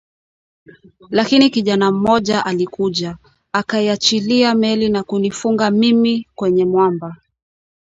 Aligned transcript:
Lakini 1.09 1.49
kijana 1.49 1.91
mmoja 1.91 2.45
alikuja, 2.45 3.17
akaiachilia 3.53 4.55
meli 4.55 4.89
na 4.89 5.03
kunifunga 5.03 5.71
mimi 5.71 6.27
kwenye 6.35 6.65
mwamba 6.65 7.15